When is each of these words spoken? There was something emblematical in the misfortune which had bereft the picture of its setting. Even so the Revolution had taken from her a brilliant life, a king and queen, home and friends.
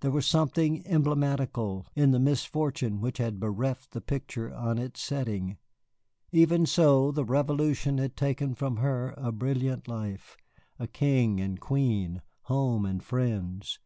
There 0.00 0.10
was 0.10 0.26
something 0.26 0.86
emblematical 0.86 1.86
in 1.94 2.10
the 2.10 2.18
misfortune 2.20 3.00
which 3.00 3.16
had 3.16 3.40
bereft 3.40 3.92
the 3.92 4.02
picture 4.02 4.46
of 4.46 4.76
its 4.78 5.00
setting. 5.00 5.56
Even 6.32 6.66
so 6.66 7.10
the 7.10 7.24
Revolution 7.24 7.96
had 7.96 8.14
taken 8.14 8.54
from 8.54 8.76
her 8.76 9.14
a 9.16 9.32
brilliant 9.32 9.88
life, 9.88 10.36
a 10.78 10.86
king 10.86 11.40
and 11.40 11.58
queen, 11.60 12.20
home 12.42 12.84
and 12.84 13.02
friends. 13.02 13.78